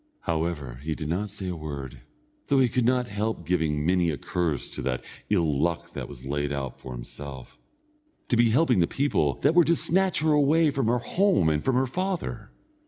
However, 0.21 0.79
he 0.81 0.95
did 0.95 1.09
not 1.09 1.29
say 1.29 1.47
a 1.49 1.55
word, 1.55 2.01
though 2.47 2.57
he 2.57 2.69
could 2.69 2.85
not 2.85 3.05
help 3.07 3.45
giving 3.45 3.85
many 3.85 4.09
a 4.09 4.17
curse 4.17 4.67
to 4.71 4.81
the 4.81 4.99
ill 5.29 5.61
luck 5.61 5.91
that 5.91 6.07
was 6.07 6.25
laid 6.25 6.51
out 6.51 6.79
for 6.79 6.93
himself, 6.93 7.59
to 8.29 8.35
be 8.35 8.49
helping 8.49 8.79
the 8.79 8.87
people 8.87 9.35
that 9.41 9.53
were 9.53 9.63
to 9.63 9.75
snatch 9.75 10.21
her 10.21 10.31
away 10.31 10.71
from 10.71 10.87
her 10.87 10.97
home 10.97 11.49
and 11.49 11.63
from 11.63 11.75
her 11.75 11.85
father. 11.85 12.49